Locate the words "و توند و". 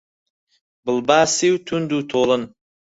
1.53-1.99